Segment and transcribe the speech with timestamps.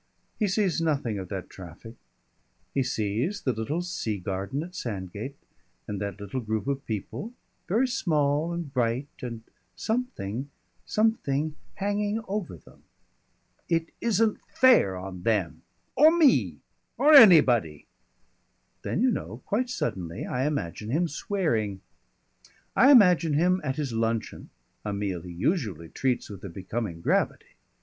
[0.39, 1.93] He sees nothing of that traffic.
[2.73, 5.35] He sees the little sea garden at Sandgate
[5.87, 7.33] and that little group of people
[7.67, 9.43] very small and bright and
[9.75, 10.49] something
[10.87, 12.81] something hanging over them.
[13.69, 15.61] "It isn't fair on them
[15.95, 16.57] or me
[16.97, 17.85] or anybody!"
[18.81, 21.79] Then you know, quite suddenly, I imagine him swearing.
[22.75, 24.49] I imagine him at his luncheon,
[24.83, 27.53] a meal he usually treats with a becoming gravity.